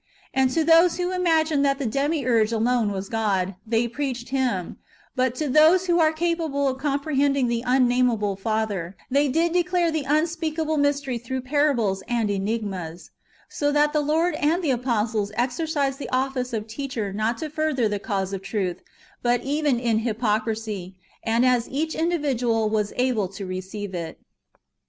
And 0.33 0.49
to 0.49 0.63
those 0.63 0.97
who 0.97 1.11
imagined 1.11 1.63
that 1.63 1.77
the 1.77 1.85
Demiurge 1.85 2.51
alone 2.51 2.91
was 2.91 3.07
God, 3.07 3.53
they 3.67 3.87
preached 3.87 4.29
him; 4.29 4.79
but 5.15 5.35
to 5.35 5.47
those 5.47 5.85
who 5.85 5.99
are 5.99 6.11
capable 6.11 6.67
of 6.67 6.79
comprehending 6.79 7.47
the 7.47 7.63
unnameable 7.67 8.35
Father, 8.35 8.97
they 9.11 9.27
did 9.27 9.53
declare 9.53 9.91
the 9.91 10.03
unspeakable 10.07 10.77
mystery 10.77 11.19
through 11.19 11.41
parables 11.41 12.01
and 12.07 12.31
enigmas: 12.31 13.11
so 13.47 13.71
that 13.71 13.93
the 13.93 14.01
Lord 14.01 14.33
and 14.39 14.63
the 14.63 14.71
apostles 14.71 15.31
exercised 15.35 15.99
the 15.99 16.09
office 16.09 16.51
of 16.51 16.65
teacher 16.65 17.13
not 17.13 17.37
to 17.37 17.47
further 17.47 17.87
the 17.87 17.99
cause 17.99 18.33
of 18.33 18.41
truth, 18.41 18.81
but 19.21 19.43
even 19.43 19.79
in 19.79 19.99
hypocrisy, 19.99 20.95
and 21.21 21.45
as 21.45 21.69
each 21.69 21.93
individual 21.93 22.71
was 22.71 22.91
able 22.97 23.27
to 23.27 23.45
receive 23.45 23.93
it. 23.93 24.19